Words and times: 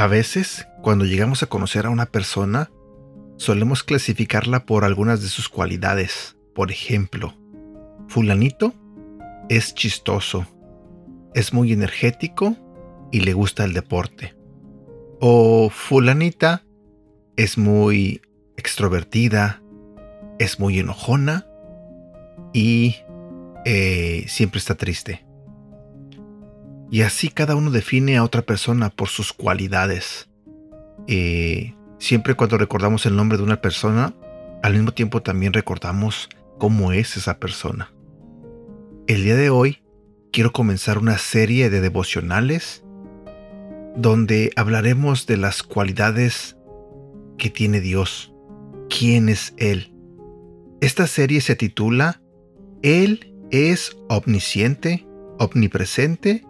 A 0.00 0.06
veces, 0.06 0.66
cuando 0.80 1.04
llegamos 1.04 1.42
a 1.42 1.46
conocer 1.46 1.84
a 1.84 1.90
una 1.90 2.06
persona, 2.06 2.70
solemos 3.36 3.82
clasificarla 3.82 4.64
por 4.64 4.86
algunas 4.86 5.20
de 5.20 5.28
sus 5.28 5.50
cualidades. 5.50 6.38
Por 6.54 6.70
ejemplo, 6.70 7.34
fulanito 8.08 8.72
es 9.50 9.74
chistoso, 9.74 10.46
es 11.34 11.52
muy 11.52 11.74
energético 11.74 12.56
y 13.12 13.20
le 13.20 13.34
gusta 13.34 13.62
el 13.64 13.74
deporte. 13.74 14.39
O 15.20 15.70
fulanita 15.70 16.64
es 17.36 17.58
muy 17.58 18.22
extrovertida, 18.56 19.62
es 20.38 20.58
muy 20.58 20.78
enojona 20.78 21.46
y 22.52 22.96
eh, 23.64 24.24
siempre 24.26 24.58
está 24.58 24.74
triste. 24.74 25.24
Y 26.90 27.02
así 27.02 27.28
cada 27.28 27.54
uno 27.54 27.70
define 27.70 28.16
a 28.16 28.24
otra 28.24 28.42
persona 28.42 28.90
por 28.90 29.08
sus 29.08 29.32
cualidades. 29.32 30.28
Eh, 31.06 31.74
siempre 31.98 32.34
cuando 32.34 32.58
recordamos 32.58 33.06
el 33.06 33.14
nombre 33.14 33.38
de 33.38 33.44
una 33.44 33.60
persona, 33.60 34.14
al 34.62 34.72
mismo 34.72 34.92
tiempo 34.92 35.22
también 35.22 35.52
recordamos 35.52 36.28
cómo 36.58 36.92
es 36.92 37.16
esa 37.16 37.38
persona. 37.38 37.92
El 39.06 39.24
día 39.24 39.36
de 39.36 39.50
hoy 39.50 39.82
quiero 40.32 40.52
comenzar 40.52 40.98
una 40.98 41.18
serie 41.18 41.70
de 41.70 41.80
devocionales 41.80 42.84
donde 43.96 44.52
hablaremos 44.56 45.26
de 45.26 45.36
las 45.36 45.62
cualidades 45.62 46.56
que 47.38 47.50
tiene 47.50 47.80
Dios. 47.80 48.32
¿Quién 48.88 49.28
es 49.28 49.54
Él? 49.56 49.94
Esta 50.80 51.06
serie 51.06 51.40
se 51.40 51.56
titula 51.56 52.22
Él 52.82 53.34
es 53.50 53.96
omnisciente, 54.08 55.06
omnipresente 55.38 56.44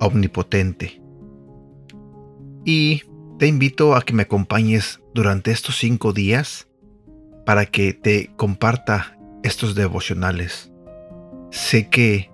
omnipotente. 0.00 1.02
Y 2.64 3.02
te 3.38 3.46
invito 3.46 3.94
a 3.94 4.02
que 4.02 4.12
me 4.12 4.22
acompañes 4.22 5.00
durante 5.14 5.50
estos 5.50 5.78
cinco 5.78 6.12
días 6.12 6.68
para 7.44 7.66
que 7.66 7.94
te 7.94 8.32
comparta 8.36 9.18
estos 9.42 9.74
devocionales. 9.74 10.72
Sé 11.50 11.88
que 11.88 12.30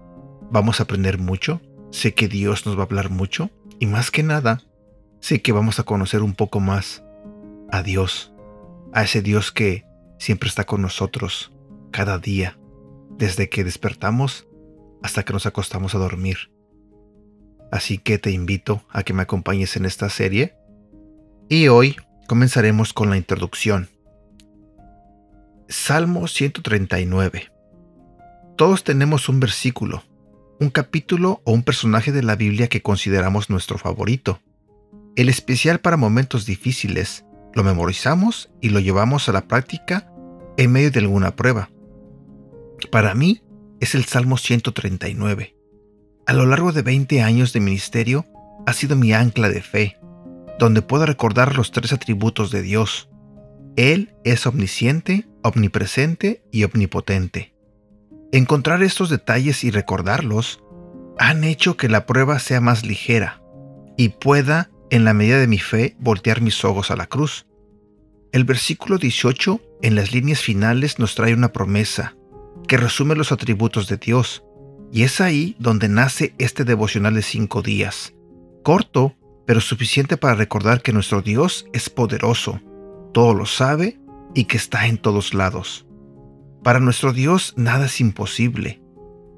vamos 0.51 0.81
a 0.81 0.85
aprender 0.85 1.19
mucho, 1.19 1.61
sé 1.91 2.15
que 2.15 2.29
Dios 2.29 2.67
nos 2.67 2.77
va 2.77 2.81
a 2.81 2.85
hablar 2.85 3.11
mucho 3.11 3.51
y 3.83 3.87
más 3.87 4.13
que 4.13 4.23
nada, 4.23 4.63
sé 5.19 5.43
que 5.43 5.51
vamos 5.51 5.81
a 5.81 5.83
conocer 5.83 6.23
un 6.23 6.35
poco 6.35 6.61
más 6.61 7.03
a 7.69 7.83
Dios, 7.83 8.33
a 8.93 9.03
ese 9.03 9.23
Dios 9.23 9.51
que 9.51 9.85
siempre 10.21 10.49
está 10.49 10.63
con 10.63 10.83
nosotros 10.83 11.53
cada 11.91 12.21
día, 12.21 12.57
desde 13.19 13.49
que 13.49 13.65
despertamos 13.65 14.47
hasta 15.03 15.25
que 15.25 15.33
nos 15.33 15.47
acostamos 15.47 15.97
a 15.97 15.99
dormir. 15.99 16.53
Así 17.73 17.99
que 17.99 18.19
te 18.19 18.31
invito 18.31 18.85
a 18.89 19.03
que 19.03 19.15
me 19.15 19.23
acompañes 19.23 19.75
en 19.75 19.85
esta 19.85 20.09
serie. 20.11 20.55
Y 21.49 21.67
hoy 21.67 21.97
comenzaremos 22.29 22.93
con 22.93 23.11
la 23.11 23.17
introducción. 23.17 23.89
Salmo 25.69 26.29
139. 26.29 27.51
Todos 28.57 28.85
tenemos 28.85 29.29
un 29.29 29.41
versículo, 29.41 30.05
un 30.63 30.71
capítulo 30.71 31.43
o 31.45 31.53
un 31.53 31.65
personaje 31.65 32.13
de 32.13 32.23
la 32.23 32.37
Biblia 32.37 32.69
que 32.69 32.83
consideramos 32.83 33.51
nuestro 33.51 33.79
favorito. 33.79 34.41
El 35.17 35.29
especial 35.29 35.81
para 35.81 35.97
momentos 35.97 36.47
difíciles, 36.47 37.25
lo 37.53 37.65
memorizamos 37.65 38.49
y 38.61 38.69
lo 38.69 38.79
llevamos 38.79 39.29
a 39.29 39.33
la 39.33 39.49
práctica 39.49 40.09
en 40.57 40.71
medio 40.71 40.93
de 40.93 41.01
alguna 41.01 41.35
prueba. 41.35 41.69
Para 42.93 43.13
mí 43.15 43.43
es 43.81 43.97
el 43.97 44.05
Salmo 44.05 44.39
139. 44.39 45.57
A 46.27 46.33
lo 46.33 46.47
largo 46.47 46.71
de 46.71 46.83
20 46.83 47.23
años 47.23 47.53
de 47.53 47.59
ministerio, 47.59 48.25
ha 48.65 48.73
sido 48.73 48.95
mi 48.95 49.13
ancla 49.13 49.49
de 49.49 49.63
fe, 49.63 49.99
donde 50.61 50.81
puedo 50.81 51.07
recordar 51.07 51.57
los 51.57 51.73
tres 51.73 51.93
atributos 51.93 52.53
de 52.53 52.63
Dios. 52.63 53.11
Él 53.75 54.15
es 54.23 54.47
omnisciente, 54.47 55.27
omnipresente 55.43 56.45
y 56.53 56.63
omnipotente. 56.63 57.53
Encontrar 58.35 58.83
estos 58.83 59.11
detalles 59.11 59.63
y 59.63 59.71
recordarlos 59.71 60.63
han 61.19 61.45
hecho 61.45 61.77
que 61.77 61.91
la 61.91 62.07
prueba 62.07 62.39
sea 62.39 62.63
más 62.63 62.87
ligera 62.87 63.43
y 63.99 64.09
pueda, 64.09 64.71
en 64.89 65.05
la 65.05 65.13
medida 65.13 65.39
de 65.39 65.47
mi 65.47 65.59
fe, 65.59 65.97
voltear 65.99 66.41
mis 66.41 66.65
ojos 66.65 66.91
a 66.91 66.97
la 66.97 67.07
cruz. 67.07 67.47
El 68.33 68.45
versículo 68.45 68.97
18, 68.97 69.61
en 69.83 69.95
las 69.95 70.13
líneas 70.13 70.41
finales, 70.41 70.99
nos 70.99 71.15
trae 71.15 71.35
una 71.35 71.53
promesa 71.53 72.17
que 72.67 72.79
resume 72.79 73.15
los 73.17 73.33
atributos 73.33 73.87
de 73.89 73.99
Dios 73.99 74.43
y 74.91 75.03
es 75.03 75.21
ahí 75.21 75.55
donde 75.59 75.91
nace 75.91 76.35
este 76.39 76.65
devocional 76.65 77.15
de 77.15 77.23
cinco 77.23 77.61
días. 77.61 78.15
Corto, 78.63 79.15
pero 79.47 79.61
suficiente 79.61 80.17
para 80.17 80.37
recordar 80.37 80.81
que 80.81 80.95
nuestro 80.95 81.21
Dios 81.21 81.67
es 81.75 81.91
poderoso, 81.91 82.63
todo 83.13 83.35
lo 83.35 83.45
sabe 83.45 84.01
y 84.35 84.45
que 84.45 84.57
está 84.57 84.87
en 84.87 84.97
todos 84.97 85.35
lados. 85.35 85.85
Para 86.63 86.79
nuestro 86.79 87.13
Dios 87.13 87.55
nada 87.57 87.87
es 87.87 88.01
imposible, 88.01 88.81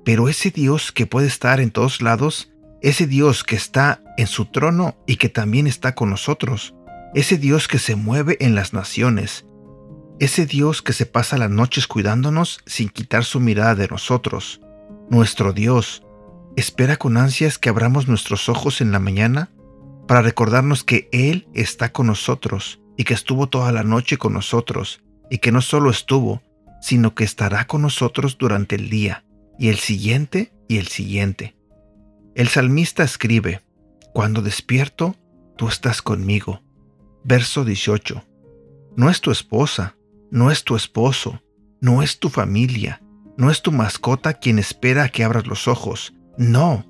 pero 0.04 0.28
ese 0.28 0.50
Dios 0.50 0.92
que 0.92 1.06
puede 1.06 1.26
estar 1.26 1.60
en 1.60 1.70
todos 1.70 2.02
lados, 2.02 2.52
ese 2.82 3.06
Dios 3.06 3.44
que 3.44 3.56
está 3.56 4.02
en 4.18 4.26
su 4.26 4.44
trono 4.44 4.96
y 5.06 5.16
que 5.16 5.30
también 5.30 5.66
está 5.66 5.94
con 5.94 6.10
nosotros, 6.10 6.74
ese 7.14 7.38
Dios 7.38 7.66
que 7.66 7.78
se 7.78 7.96
mueve 7.96 8.36
en 8.40 8.54
las 8.54 8.74
naciones, 8.74 9.46
ese 10.20 10.44
Dios 10.44 10.82
que 10.82 10.92
se 10.92 11.06
pasa 11.06 11.38
las 11.38 11.50
noches 11.50 11.86
cuidándonos 11.86 12.60
sin 12.66 12.90
quitar 12.90 13.24
su 13.24 13.40
mirada 13.40 13.74
de 13.74 13.88
nosotros, 13.88 14.60
nuestro 15.08 15.52
Dios 15.52 16.02
espera 16.56 16.96
con 16.96 17.16
ansias 17.16 17.58
que 17.58 17.70
abramos 17.70 18.06
nuestros 18.06 18.48
ojos 18.48 18.80
en 18.80 18.92
la 18.92 18.98
mañana 18.98 19.50
para 20.06 20.22
recordarnos 20.22 20.84
que 20.84 21.08
Él 21.10 21.48
está 21.54 21.90
con 21.90 22.06
nosotros 22.06 22.80
y 22.96 23.04
que 23.04 23.14
estuvo 23.14 23.48
toda 23.48 23.72
la 23.72 23.82
noche 23.82 24.18
con 24.18 24.34
nosotros 24.34 25.02
y 25.30 25.38
que 25.38 25.52
no 25.52 25.62
solo 25.62 25.90
estuvo, 25.90 26.42
sino 26.84 27.14
que 27.14 27.24
estará 27.24 27.66
con 27.66 27.80
nosotros 27.80 28.36
durante 28.36 28.76
el 28.76 28.90
día 28.90 29.24
y 29.58 29.70
el 29.70 29.78
siguiente 29.78 30.52
y 30.68 30.76
el 30.76 30.88
siguiente. 30.88 31.56
El 32.34 32.48
salmista 32.48 33.02
escribe, 33.02 33.62
Cuando 34.12 34.42
despierto, 34.42 35.16
tú 35.56 35.66
estás 35.68 36.02
conmigo. 36.02 36.60
Verso 37.24 37.64
18. 37.64 38.22
No 38.98 39.08
es 39.08 39.22
tu 39.22 39.30
esposa, 39.30 39.96
no 40.30 40.50
es 40.50 40.62
tu 40.62 40.76
esposo, 40.76 41.42
no 41.80 42.02
es 42.02 42.18
tu 42.18 42.28
familia, 42.28 43.00
no 43.38 43.50
es 43.50 43.62
tu 43.62 43.72
mascota 43.72 44.34
quien 44.34 44.58
espera 44.58 45.04
a 45.04 45.08
que 45.08 45.24
abras 45.24 45.46
los 45.46 45.68
ojos. 45.68 46.12
No, 46.36 46.84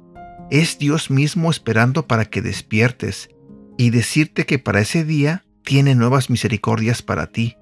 es 0.50 0.76
Dios 0.76 1.08
mismo 1.08 1.52
esperando 1.52 2.08
para 2.08 2.24
que 2.24 2.42
despiertes 2.42 3.30
y 3.78 3.90
decirte 3.90 4.44
que 4.44 4.58
para 4.58 4.80
ese 4.80 5.04
día 5.04 5.44
tiene 5.62 5.94
nuevas 5.94 6.30
misericordias 6.30 7.00
para 7.00 7.28
ti. 7.28 7.56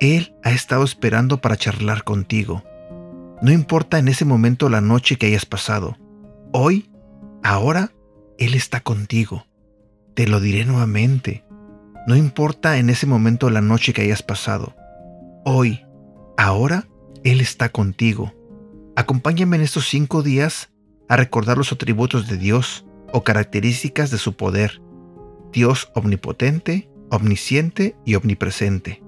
Él 0.00 0.34
ha 0.42 0.50
estado 0.50 0.84
esperando 0.84 1.40
para 1.40 1.56
charlar 1.56 2.04
contigo. 2.04 2.62
No 3.42 3.52
importa 3.52 3.98
en 3.98 4.08
ese 4.08 4.24
momento 4.24 4.68
la 4.68 4.80
noche 4.80 5.16
que 5.16 5.26
hayas 5.26 5.46
pasado. 5.46 5.96
Hoy, 6.52 6.90
ahora, 7.42 7.92
Él 8.38 8.54
está 8.54 8.80
contigo. 8.80 9.46
Te 10.14 10.26
lo 10.26 10.40
diré 10.40 10.64
nuevamente. 10.64 11.44
No 12.06 12.16
importa 12.16 12.78
en 12.78 12.90
ese 12.90 13.06
momento 13.06 13.50
la 13.50 13.60
noche 13.60 13.92
que 13.92 14.02
hayas 14.02 14.22
pasado. 14.22 14.74
Hoy, 15.44 15.84
ahora, 16.36 16.86
él 17.22 17.40
está 17.40 17.70
contigo. 17.70 18.32
Acompáñame 18.96 19.56
en 19.56 19.62
estos 19.62 19.88
cinco 19.88 20.22
días 20.22 20.70
a 21.08 21.16
recordar 21.16 21.58
los 21.58 21.72
atributos 21.72 22.28
de 22.28 22.36
Dios 22.36 22.86
o 23.12 23.24
características 23.24 24.10
de 24.10 24.18
su 24.18 24.36
poder. 24.36 24.80
Dios 25.52 25.90
omnipotente, 25.94 26.90
omnisciente 27.10 27.96
y 28.04 28.14
omnipresente. 28.14 29.03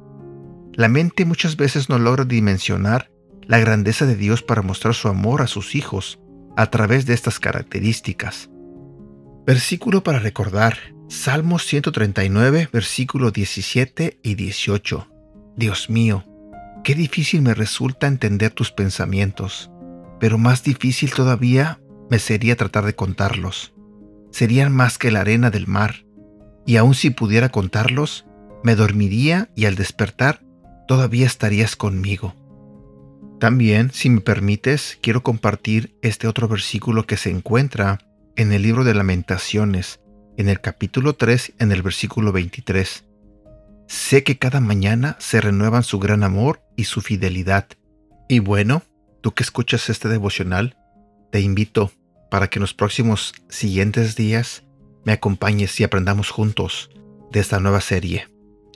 La 0.77 0.89
mente 0.89 1.25
muchas 1.25 1.57
veces 1.57 1.89
no 1.89 1.99
logra 1.99 2.27
dimensionar 2.27 3.11
la 3.47 3.59
grandeza 3.59 4.05
de 4.05 4.15
Dios 4.15 4.43
para 4.43 4.61
mostrar 4.61 4.95
su 4.95 5.09
amor 5.09 5.41
a 5.41 5.47
sus 5.47 5.75
hijos 5.75 6.21
a 6.55 6.71
través 6.71 7.07
de 7.07 7.15
estas 7.15 7.41
características. 7.41 8.51
Versículo 9.47 10.03
para 10.03 10.19
recordar. 10.19 10.77
Salmos 11.09 11.65
139, 11.65 12.69
versículo 12.73 13.31
17 13.31 14.19
y 14.23 14.35
18. 14.35 15.09
Dios 15.57 15.89
mío, 15.89 16.25
Qué 16.85 16.95
difícil 16.95 17.43
me 17.43 17.55
resulta 17.55 18.07
entender 18.07 18.51
tus 18.51 18.71
pensamientos, 18.71 19.71
pero 20.21 20.37
más 20.37 20.63
difícil 20.63 21.13
todavía 21.13 21.81
me 22.11 22.19
sería 22.19 22.55
tratar 22.55 22.85
de 22.85 22.95
contarlos. 22.95 23.73
Serían 24.31 24.73
más 24.73 24.99
que 24.99 25.11
la 25.11 25.21
arena 25.21 25.51
del 25.51 25.67
mar, 25.67 26.05
y 26.67 26.77
aun 26.77 26.95
si 26.95 27.11
pudiera 27.11 27.49
contarlos, 27.49 28.27
me 28.63 28.75
dormiría 28.75 29.51
y 29.55 29.65
al 29.65 29.77
despertar 29.77 30.46
todavía 30.87 31.27
estarías 31.27 31.77
conmigo. 31.77 32.35
También, 33.39 33.91
si 33.93 34.09
me 34.09 34.21
permites, 34.21 34.99
quiero 35.03 35.23
compartir 35.23 35.97
este 36.03 36.27
otro 36.27 36.49
versículo 36.49 37.07
que 37.07 37.17
se 37.17 37.31
encuentra 37.31 37.99
en 38.35 38.53
el 38.53 38.63
libro 38.63 38.85
de 38.85 38.95
lamentaciones, 38.95 40.01
en 40.37 40.49
el 40.49 40.61
capítulo 40.61 41.15
3, 41.15 41.55
en 41.59 41.73
el 41.73 41.83
versículo 41.83 42.33
23. 42.33 43.05
Sé 43.89 44.25
que 44.25 44.39
cada 44.39 44.61
mañana 44.61 45.17
se 45.21 45.41
renuevan 45.41 45.83
su 45.83 45.99
gran 45.99 46.23
amor 46.23 46.63
y 46.77 46.85
su 46.85 47.03
fidelidad. 47.03 47.67
Y 48.29 48.39
bueno, 48.39 48.83
tú 49.21 49.35
que 49.35 49.43
escuchas 49.43 49.91
este 49.91 50.09
devocional, 50.09 50.77
te 51.31 51.41
invito 51.41 51.93
para 52.31 52.49
que 52.49 52.59
en 52.59 52.63
los 52.63 52.75
próximos 52.75 53.35
siguientes 53.49 54.17
días 54.17 54.65
me 55.05 55.13
acompañes 55.13 55.79
y 55.79 55.85
aprendamos 55.85 56.31
juntos 56.31 56.91
de 57.33 57.41
esta 57.41 57.61
nueva 57.61 57.81
serie. 57.81 58.29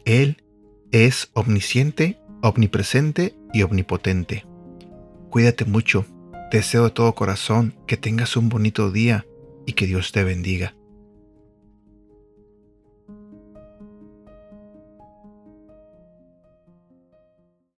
Él 0.05 0.45
es 0.93 1.31
omnisciente, 1.35 2.21
omnipresente 2.43 3.37
y 3.53 3.63
omnipotente. 3.63 4.45
Cuídate 5.31 5.65
mucho. 5.65 6.05
Deseo 6.51 6.85
de 6.85 6.91
todo 6.91 7.15
corazón 7.15 7.75
que 7.87 7.97
tengas 7.97 8.37
un 8.37 8.49
bonito 8.49 8.91
día 8.91 9.27
y 9.67 9.75
que 9.75 9.87
Dios 9.87 10.11
te 10.11 10.25
bendiga. 10.25 10.75